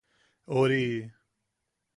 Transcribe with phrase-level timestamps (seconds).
[0.61, 0.83] ¡Ori!